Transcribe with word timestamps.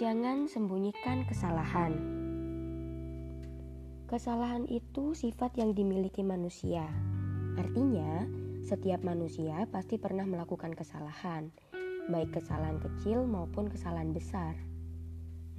Jangan 0.00 0.48
sembunyikan 0.48 1.28
kesalahan. 1.28 1.92
Kesalahan 4.08 4.64
itu 4.72 5.12
sifat 5.12 5.60
yang 5.60 5.76
dimiliki 5.76 6.24
manusia. 6.24 6.88
Artinya, 7.60 8.24
setiap 8.64 9.04
manusia 9.04 9.68
pasti 9.68 10.00
pernah 10.00 10.24
melakukan 10.24 10.72
kesalahan, 10.72 11.52
baik 12.08 12.32
kesalahan 12.32 12.80
kecil 12.80 13.28
maupun 13.28 13.68
kesalahan 13.68 14.16
besar. 14.16 14.56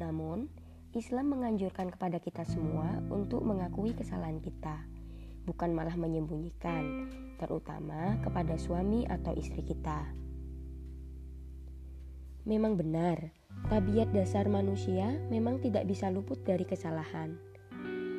Namun, 0.01 0.50
Islam 0.97 1.37
menganjurkan 1.37 1.93
kepada 1.93 2.18
kita 2.18 2.42
semua 2.42 2.97
untuk 3.14 3.46
mengakui 3.46 3.93
kesalahan 3.93 4.42
kita, 4.42 4.89
bukan 5.46 5.69
malah 5.69 5.93
menyembunyikan, 5.93 7.14
terutama 7.37 8.18
kepada 8.25 8.57
suami 8.57 9.05
atau 9.05 9.37
istri 9.37 9.61
kita. 9.61 10.21
Memang 12.43 12.73
benar, 12.73 13.29
tabiat 13.69 14.09
dasar 14.09 14.49
manusia 14.49 15.13
memang 15.29 15.61
tidak 15.61 15.86
bisa 15.86 16.09
luput 16.09 16.41
dari 16.41 16.65
kesalahan. 16.65 17.37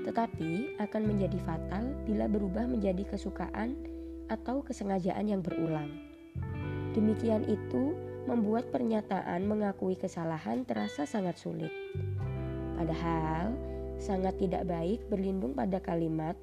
Tetapi 0.07 0.79
akan 0.79 1.03
menjadi 1.07 1.39
fatal 1.43 1.95
bila 2.07 2.31
berubah 2.31 2.67
menjadi 2.67 3.03
kesukaan 3.07 3.75
atau 4.31 4.63
kesengajaan 4.63 5.27
yang 5.27 5.43
berulang. 5.43 5.91
Demikian 6.95 7.47
itu 7.51 7.99
membuat 8.31 8.71
pernyataan 8.71 9.43
mengakui 9.47 9.99
kesalahan 9.99 10.63
terasa 10.63 11.03
sangat 11.03 11.39
sulit. 11.39 11.71
Padahal 12.79 13.55
sangat 13.99 14.39
tidak 14.39 14.67
baik 14.67 15.03
berlindung 15.11 15.55
pada 15.55 15.83
kalimat 15.83 16.35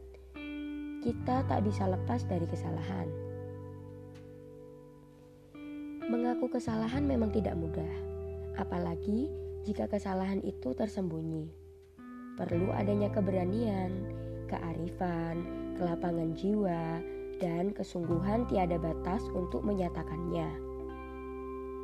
kita 1.00 1.48
tak 1.48 1.64
bisa 1.64 1.88
lepas 1.88 2.28
dari 2.28 2.44
kesalahan. 2.44 3.08
Mengaku 6.10 6.50
kesalahan 6.50 7.06
memang 7.06 7.30
tidak 7.30 7.54
mudah, 7.54 7.94
apalagi 8.58 9.30
jika 9.62 9.86
kesalahan 9.86 10.42
itu 10.42 10.74
tersembunyi. 10.74 11.54
Perlu 12.34 12.74
adanya 12.74 13.14
keberanian, 13.14 14.10
kearifan, 14.50 15.46
kelapangan 15.78 16.34
jiwa, 16.34 16.98
dan 17.38 17.70
kesungguhan 17.78 18.50
tiada 18.50 18.82
batas 18.82 19.22
untuk 19.38 19.62
menyatakannya. 19.62 20.50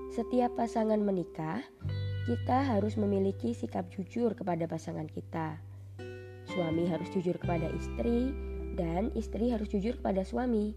Setiap 0.10 0.58
pasangan 0.58 1.06
menikah, 1.06 1.62
kita 2.26 2.66
harus 2.66 2.98
memiliki 2.98 3.54
sikap 3.54 3.94
jujur 3.94 4.34
kepada 4.34 4.66
pasangan 4.66 5.06
kita. 5.06 5.62
Suami 6.50 6.90
harus 6.90 7.14
jujur 7.14 7.38
kepada 7.38 7.70
istri, 7.70 8.34
dan 8.74 9.14
istri 9.14 9.54
harus 9.54 9.70
jujur 9.70 10.02
kepada 10.02 10.26
suami. 10.26 10.74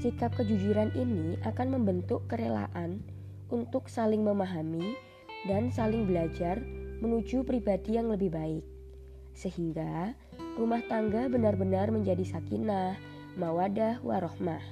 Sikap 0.00 0.34
kejujuran 0.38 0.94
ini 0.98 1.38
akan 1.46 1.78
membentuk 1.78 2.26
kerelaan 2.26 3.02
untuk 3.52 3.86
saling 3.86 4.24
memahami 4.24 4.96
dan 5.44 5.68
saling 5.68 6.08
belajar 6.08 6.58
menuju 7.04 7.44
pribadi 7.44 8.00
yang 8.00 8.08
lebih 8.08 8.32
baik, 8.32 8.64
sehingga 9.36 10.16
rumah 10.56 10.80
tangga 10.88 11.28
benar-benar 11.28 11.92
menjadi 11.92 12.24
sakinah, 12.24 12.96
mawadah, 13.36 14.00
warohmah. 14.00 14.62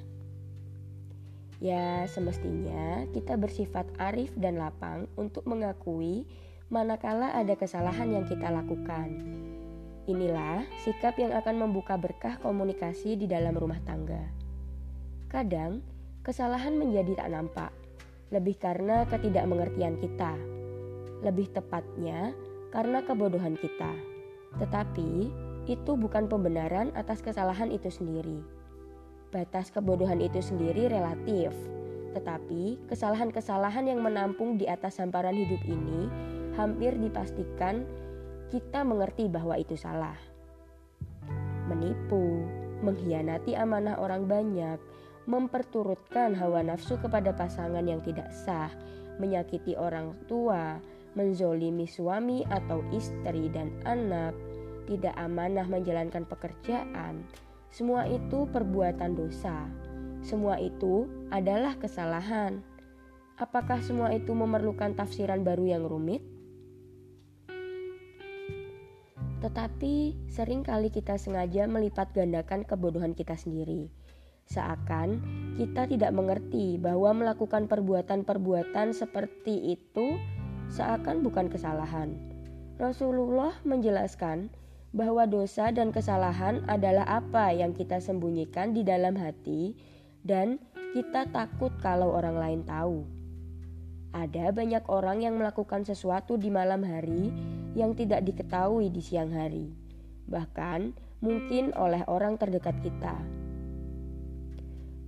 Ya, 1.63 2.11
semestinya 2.11 3.07
kita 3.15 3.39
bersifat 3.39 3.87
arif 4.03 4.35
dan 4.35 4.59
lapang 4.59 5.07
untuk 5.15 5.47
mengakui 5.47 6.27
manakala 6.73 7.31
ada 7.37 7.55
kesalahan 7.55 8.11
yang 8.11 8.25
kita 8.27 8.51
lakukan. 8.51 9.15
Inilah 10.11 10.67
sikap 10.83 11.15
yang 11.23 11.31
akan 11.31 11.63
membuka 11.63 11.95
berkah 11.95 12.35
komunikasi 12.43 13.15
di 13.15 13.31
dalam 13.31 13.55
rumah 13.55 13.79
tangga. 13.87 14.42
Kadang, 15.33 15.81
kesalahan 16.21 16.77
menjadi 16.77 17.25
tak 17.25 17.33
nampak, 17.33 17.73
lebih 18.29 18.53
karena 18.61 19.09
ketidakmengertian 19.09 19.97
kita, 19.97 20.37
lebih 21.25 21.49
tepatnya 21.57 22.37
karena 22.69 23.01
kebodohan 23.01 23.57
kita. 23.57 23.97
Tetapi, 24.61 25.33
itu 25.73 25.93
bukan 25.97 26.29
pembenaran 26.29 26.93
atas 26.93 27.25
kesalahan 27.25 27.73
itu 27.73 27.89
sendiri. 27.89 28.45
Batas 29.33 29.73
kebodohan 29.73 30.21
itu 30.21 30.45
sendiri 30.45 30.93
relatif, 30.93 31.57
tetapi 32.13 32.77
kesalahan-kesalahan 32.93 33.89
yang 33.89 34.05
menampung 34.05 34.61
di 34.61 34.69
atas 34.69 35.01
hamparan 35.01 35.33
hidup 35.33 35.65
ini 35.65 36.13
hampir 36.61 36.93
dipastikan 37.01 37.89
kita 38.53 38.85
mengerti 38.85 39.33
bahwa 39.33 39.57
itu 39.57 39.81
salah. 39.81 40.21
Menipu, 41.73 42.45
mengkhianati 42.85 43.57
amanah 43.57 43.97
orang 43.97 44.29
banyak, 44.29 44.77
memperturutkan 45.27 46.35
hawa 46.35 46.67
nafsu 46.67 46.99
kepada 46.99 47.31
pasangan 47.31 47.87
yang 47.87 48.03
tidak 48.03 48.31
sah, 48.35 48.71
menyakiti 49.23 49.79
orang 49.79 50.19
tua, 50.27 50.83
menzolimi 51.15 51.87
suami 51.87 52.43
atau 52.51 52.83
istri 52.91 53.47
dan 53.53 53.71
anak, 53.87 54.35
tidak 54.91 55.15
amanah 55.15 55.67
menjalankan 55.69 56.27
pekerjaan, 56.27 57.23
semua 57.71 58.05
itu 58.11 58.49
perbuatan 58.51 59.15
dosa. 59.15 59.71
Semua 60.23 60.59
itu 60.59 61.11
adalah 61.35 61.75
kesalahan. 61.79 62.63
Apakah 63.39 63.83
semua 63.83 64.15
itu 64.15 64.31
memerlukan 64.37 64.95
tafsiran 64.95 65.43
baru 65.43 65.67
yang 65.79 65.83
rumit? 65.83 66.23
Tetapi 69.43 70.15
sering 70.31 70.63
kali 70.63 70.95
kita 70.95 71.19
sengaja 71.19 71.67
melipat 71.67 72.15
gandakan 72.15 72.63
kebodohan 72.63 73.11
kita 73.11 73.35
sendiri 73.35 73.91
Seakan 74.49 75.23
kita 75.61 75.87
tidak 75.87 76.13
mengerti 76.17 76.81
bahwa 76.81 77.13
melakukan 77.13 77.69
perbuatan-perbuatan 77.69 78.97
seperti 78.97 79.77
itu 79.77 80.17
seakan 80.73 81.21
bukan 81.21 81.53
kesalahan. 81.53 82.17
Rasulullah 82.81 83.53
menjelaskan 83.63 84.51
bahwa 84.93 85.25
dosa 85.25 85.73
dan 85.73 85.89
kesalahan 85.89 86.65
adalah 86.69 87.09
apa 87.09 87.53
yang 87.53 87.73
kita 87.73 88.01
sembunyikan 88.01 88.77
di 88.77 88.85
dalam 88.85 89.17
hati, 89.17 89.73
dan 90.21 90.61
kita 90.93 91.29
takut 91.33 91.73
kalau 91.81 92.13
orang 92.13 92.37
lain 92.37 92.61
tahu. 92.69 93.05
Ada 94.13 94.53
banyak 94.53 94.85
orang 94.93 95.25
yang 95.25 95.41
melakukan 95.41 95.89
sesuatu 95.89 96.37
di 96.37 96.53
malam 96.53 96.85
hari 96.85 97.33
yang 97.73 97.97
tidak 97.97 98.21
diketahui 98.29 98.93
di 98.93 99.01
siang 99.01 99.33
hari, 99.33 99.73
bahkan 100.29 100.93
mungkin 101.25 101.73
oleh 101.73 102.05
orang 102.05 102.37
terdekat 102.37 102.77
kita. 102.85 103.17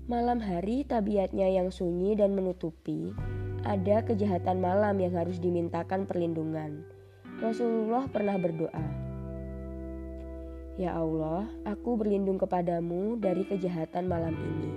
Malam 0.04 0.36
hari 0.36 0.84
tabiatnya 0.84 1.48
yang 1.48 1.72
sunyi 1.72 2.12
dan 2.12 2.36
menutupi, 2.36 3.16
ada 3.64 4.04
kejahatan 4.04 4.60
malam 4.60 5.00
yang 5.00 5.16
harus 5.16 5.40
dimintakan 5.40 6.04
perlindungan. 6.04 6.84
Rasulullah 7.40 8.04
pernah 8.12 8.36
berdoa, 8.36 8.84
"Ya 10.76 10.92
Allah, 10.92 11.48
aku 11.64 11.96
berlindung 11.96 12.36
kepadamu 12.36 13.16
dari 13.16 13.48
kejahatan 13.48 14.04
malam 14.04 14.36
ini." 14.36 14.72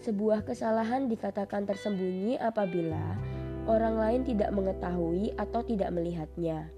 Sebuah 0.00 0.48
kesalahan 0.48 1.12
dikatakan 1.12 1.68
tersembunyi 1.68 2.40
apabila 2.40 3.12
orang 3.68 4.00
lain 4.00 4.22
tidak 4.24 4.56
mengetahui 4.56 5.36
atau 5.36 5.60
tidak 5.68 5.92
melihatnya. 5.92 6.72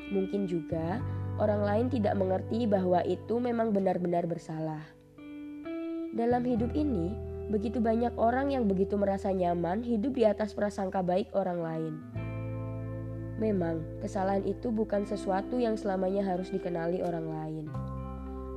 Mungkin 0.00 0.48
juga 0.48 1.04
orang 1.36 1.60
lain 1.60 1.86
tidak 1.92 2.16
mengerti 2.16 2.64
bahwa 2.64 3.04
itu 3.04 3.36
memang 3.36 3.76
benar-benar 3.76 4.24
bersalah. 4.24 5.01
Dalam 6.12 6.44
hidup 6.44 6.76
ini, 6.76 7.16
begitu 7.48 7.80
banyak 7.80 8.12
orang 8.20 8.52
yang 8.52 8.68
begitu 8.68 9.00
merasa 9.00 9.32
nyaman 9.32 9.80
hidup 9.80 10.12
di 10.12 10.28
atas 10.28 10.52
prasangka 10.52 11.00
baik 11.00 11.32
orang 11.32 11.64
lain. 11.64 11.94
Memang, 13.40 13.80
kesalahan 14.04 14.44
itu 14.44 14.68
bukan 14.68 15.08
sesuatu 15.08 15.56
yang 15.56 15.72
selamanya 15.72 16.20
harus 16.20 16.52
dikenali 16.52 17.00
orang 17.00 17.26
lain. 17.32 17.64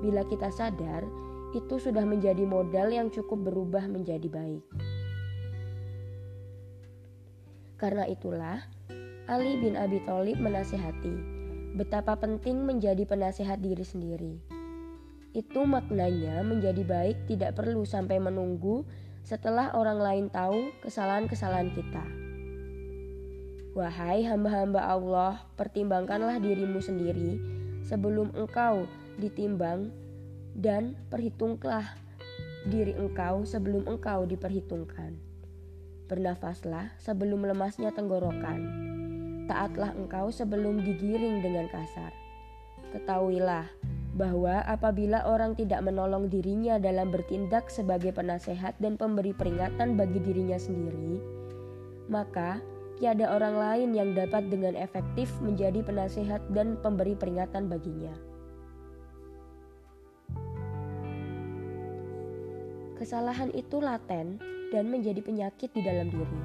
Bila 0.03 0.27
kita 0.27 0.51
sadar, 0.51 1.07
itu 1.55 1.79
sudah 1.79 2.03
menjadi 2.03 2.43
modal 2.43 2.91
yang 2.91 3.07
cukup 3.07 3.47
berubah 3.47 3.87
menjadi 3.87 4.27
baik. 4.27 4.63
Karena 7.79 8.03
itulah, 8.03 8.67
Ali 9.31 9.55
bin 9.63 9.79
Abi 9.79 10.03
Thalib 10.03 10.43
menasehati 10.43 11.15
betapa 11.79 12.19
penting 12.19 12.67
menjadi 12.67 13.07
penasehat 13.07 13.63
diri 13.63 13.83
sendiri 13.87 14.54
itu 15.35 15.67
maknanya 15.67 16.39
menjadi 16.47 16.79
baik 16.87 17.27
tidak 17.27 17.59
perlu 17.59 17.83
sampai 17.83 18.23
menunggu 18.23 18.87
setelah 19.27 19.75
orang 19.75 19.99
lain 19.99 20.25
tahu 20.31 20.71
kesalahan-kesalahan 20.79 21.75
kita. 21.75 22.05
Wahai 23.75 24.23
hamba-hamba 24.23 24.87
Allah, 24.87 25.43
pertimbangkanlah 25.59 26.39
dirimu 26.39 26.79
sendiri 26.79 27.35
sebelum 27.83 28.31
engkau 28.31 28.87
ditimbang 29.19 29.91
dan 30.55 30.95
perhitunglah 31.11 31.83
diri 32.71 32.95
engkau 32.95 33.43
sebelum 33.43 33.83
engkau 33.91 34.23
diperhitungkan. 34.23 35.19
Bernafaslah 36.07 36.95
sebelum 36.95 37.43
lemasnya 37.43 37.91
tenggorokan. 37.91 38.87
Taatlah 39.51 39.91
engkau 39.99 40.31
sebelum 40.31 40.79
digiring 40.79 41.43
dengan 41.43 41.67
kasar. 41.67 42.15
Ketahuilah 42.95 43.67
bahwa 44.15 44.63
apabila 44.63 45.27
orang 45.27 45.59
tidak 45.59 45.83
menolong 45.83 46.31
dirinya 46.31 46.79
dalam 46.79 47.11
bertindak 47.11 47.67
sebagai 47.67 48.15
penasehat 48.15 48.79
dan 48.79 48.95
pemberi 48.95 49.35
peringatan 49.35 49.99
bagi 49.99 50.23
dirinya 50.23 50.55
sendiri, 50.55 51.19
maka 52.07 52.63
tiada 52.95 53.35
orang 53.35 53.59
lain 53.59 53.89
yang 53.91 54.15
dapat 54.15 54.47
dengan 54.47 54.71
efektif 54.79 55.27
menjadi 55.43 55.83
penasehat 55.83 56.39
dan 56.55 56.79
pemberi 56.79 57.11
peringatan 57.11 57.67
baginya. 57.67 58.15
Kesalahan 62.95 63.51
itu 63.51 63.83
laten 63.83 64.39
dan 64.71 64.87
menjadi 64.87 65.19
penyakit 65.19 65.67
di 65.75 65.83
dalam 65.83 66.07
diri. 66.07 66.41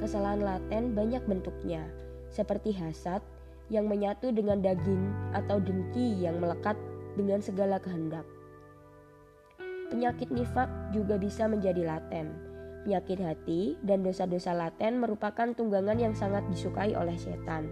Kesalahan 0.00 0.40
laten 0.40 0.96
banyak 0.96 1.20
bentuknya, 1.28 1.84
seperti 2.32 2.72
hasad 2.72 3.20
yang 3.68 3.84
menyatu 3.84 4.32
dengan 4.32 4.64
daging 4.64 5.36
atau 5.36 5.60
dengki 5.60 6.24
yang 6.24 6.40
melekat 6.40 6.74
dengan 7.14 7.42
segala 7.42 7.82
kehendak. 7.82 8.26
Penyakit 9.90 10.30
nifak 10.30 10.70
juga 10.94 11.18
bisa 11.18 11.50
menjadi 11.50 11.82
laten. 11.82 12.30
Penyakit 12.86 13.18
hati 13.20 13.74
dan 13.82 14.06
dosa-dosa 14.06 14.54
laten 14.54 15.02
merupakan 15.02 15.50
tunggangan 15.52 15.98
yang 15.98 16.14
sangat 16.14 16.46
disukai 16.48 16.94
oleh 16.94 17.18
setan. 17.18 17.68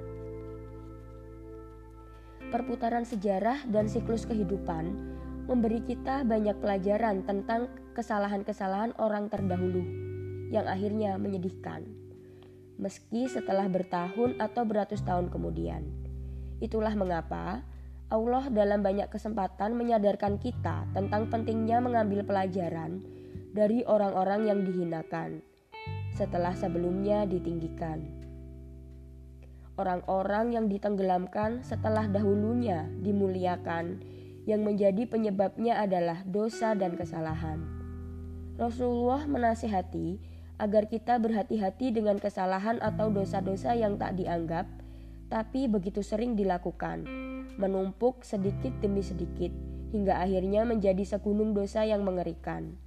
Perputaran 2.49 3.05
sejarah 3.05 3.69
dan 3.71 3.87
siklus 3.87 4.25
kehidupan 4.25 5.17
memberi 5.49 5.81
kita 5.81 6.29
banyak 6.29 6.61
pelajaran 6.61 7.25
tentang 7.25 7.73
kesalahan-kesalahan 7.97 8.93
orang 9.01 9.33
terdahulu 9.33 9.81
yang 10.53 10.69
akhirnya 10.69 11.17
menyedihkan. 11.17 11.89
Meski 12.77 13.27
setelah 13.27 13.67
bertahun 13.67 14.37
atau 14.39 14.63
beratus 14.69 15.01
tahun 15.03 15.33
kemudian. 15.33 15.89
Itulah 16.61 16.93
mengapa 16.95 17.65
Allah 18.09 18.49
dalam 18.49 18.81
banyak 18.81 19.13
kesempatan 19.13 19.77
menyadarkan 19.77 20.41
kita 20.41 20.89
tentang 20.97 21.29
pentingnya 21.29 21.77
mengambil 21.85 22.25
pelajaran 22.25 23.05
dari 23.53 23.85
orang-orang 23.85 24.49
yang 24.49 24.61
dihinakan 24.65 25.45
setelah 26.17 26.57
sebelumnya 26.57 27.29
ditinggikan. 27.29 28.01
Orang-orang 29.77 30.57
yang 30.57 30.67
ditenggelamkan 30.73 31.61
setelah 31.61 32.09
dahulunya 32.09 32.89
dimuliakan 33.05 34.01
yang 34.49 34.65
menjadi 34.65 35.05
penyebabnya 35.05 35.77
adalah 35.85 36.25
dosa 36.25 36.73
dan 36.73 36.97
kesalahan. 36.97 37.61
Rasulullah 38.57 39.29
menasihati 39.29 40.19
agar 40.59 40.89
kita 40.89 41.21
berhati-hati 41.21 41.93
dengan 41.95 42.17
kesalahan 42.17 42.81
atau 42.81 43.13
dosa-dosa 43.13 43.77
yang 43.79 44.01
tak 44.01 44.19
dianggap, 44.19 44.67
tapi 45.31 45.71
begitu 45.71 46.03
sering 46.03 46.35
dilakukan, 46.35 47.07
menumpuk 47.59 48.23
sedikit 48.23 48.71
demi 48.79 49.03
sedikit, 49.03 49.51
hingga 49.91 50.23
akhirnya 50.23 50.63
menjadi 50.63 51.03
segunung 51.03 51.53
dosa 51.53 51.83
yang 51.83 52.07
mengerikan. 52.07 52.79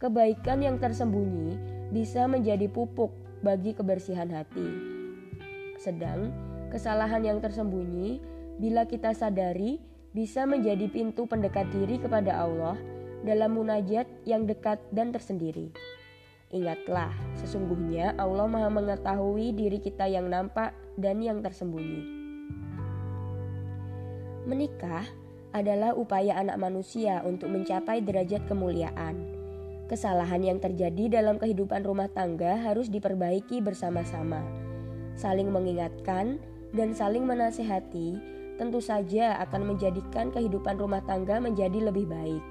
Kebaikan 0.00 0.64
yang 0.64 0.80
tersembunyi 0.80 1.60
bisa 1.92 2.24
menjadi 2.24 2.66
pupuk 2.72 3.12
bagi 3.44 3.76
kebersihan 3.76 4.32
hati. 4.32 4.64
Sedang 5.76 6.32
kesalahan 6.72 7.20
yang 7.20 7.38
tersembunyi, 7.44 8.16
bila 8.56 8.88
kita 8.88 9.12
sadari, 9.12 9.76
bisa 10.16 10.48
menjadi 10.48 10.88
pintu 10.88 11.28
pendekat 11.28 11.68
diri 11.68 12.00
kepada 12.00 12.40
Allah 12.40 12.80
dalam 13.20 13.60
munajat 13.60 14.08
yang 14.24 14.48
dekat 14.48 14.80
dan 14.90 15.12
tersendiri. 15.12 15.68
Ingatlah, 16.50 17.14
sesungguhnya 17.38 18.18
Allah 18.18 18.48
Maha 18.50 18.72
Mengetahui 18.72 19.54
diri 19.54 19.78
kita 19.78 20.10
yang 20.10 20.26
nampak 20.26 20.74
dan 20.98 21.22
yang 21.22 21.44
tersembunyi. 21.44 22.19
Menikah 24.50 25.06
adalah 25.54 25.94
upaya 25.94 26.34
anak 26.34 26.58
manusia 26.58 27.22
untuk 27.22 27.54
mencapai 27.54 28.02
derajat 28.02 28.50
kemuliaan. 28.50 29.14
Kesalahan 29.86 30.42
yang 30.42 30.58
terjadi 30.58 31.22
dalam 31.22 31.38
kehidupan 31.38 31.86
rumah 31.86 32.10
tangga 32.10 32.58
harus 32.58 32.90
diperbaiki 32.90 33.62
bersama-sama, 33.62 34.42
saling 35.14 35.54
mengingatkan 35.54 36.42
dan 36.74 36.90
saling 36.98 37.22
menasehati 37.30 38.18
tentu 38.58 38.82
saja 38.82 39.38
akan 39.38 39.70
menjadikan 39.70 40.34
kehidupan 40.34 40.82
rumah 40.82 41.06
tangga 41.06 41.38
menjadi 41.38 41.86
lebih 41.86 42.10
baik. 42.10 42.42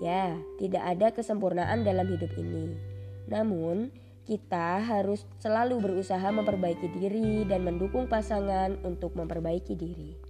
Ya, 0.00 0.40
tidak 0.56 0.88
ada 0.88 1.12
kesempurnaan 1.12 1.84
dalam 1.84 2.08
hidup 2.08 2.32
ini. 2.40 2.80
Namun, 3.28 3.92
kita 4.24 4.80
harus 4.80 5.28
selalu 5.36 5.84
berusaha 5.84 6.32
memperbaiki 6.32 6.88
diri 6.96 7.44
dan 7.44 7.60
mendukung 7.60 8.08
pasangan 8.08 8.80
untuk 8.88 9.12
memperbaiki 9.12 9.76
diri. 9.76 10.23